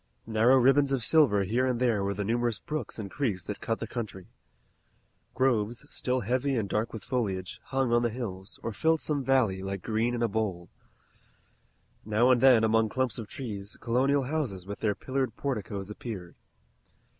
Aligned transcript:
Narrow 0.25 0.57
ribbons 0.57 0.91
of 0.91 1.05
silver 1.05 1.43
here 1.43 1.67
and 1.67 1.79
there 1.79 2.03
were 2.03 2.15
the 2.15 2.25
numerous 2.25 2.57
brooks 2.57 2.97
and 2.97 3.11
creeks 3.11 3.43
that 3.43 3.61
cut 3.61 3.79
the 3.79 3.85
country. 3.85 4.29
Groves, 5.35 5.85
still 5.93 6.21
heavy 6.21 6.55
and 6.57 6.67
dark 6.67 6.91
with 6.91 7.03
foliage, 7.03 7.61
hung 7.65 7.93
on 7.93 8.01
the 8.01 8.09
hills, 8.09 8.59
or 8.63 8.73
filled 8.73 8.99
some 8.99 9.23
valley, 9.23 9.61
like 9.61 9.83
green 9.83 10.15
in 10.15 10.23
a 10.23 10.27
bowl. 10.27 10.69
Now 12.03 12.31
and 12.31 12.41
then, 12.41 12.63
among 12.63 12.89
clumps 12.89 13.19
of 13.19 13.27
trees, 13.27 13.77
colonial 13.79 14.23
houses 14.23 14.65
with 14.65 14.79
their 14.79 14.95
pillared 14.95 15.35
porticoes 15.35 15.91
appeared. 15.91 16.33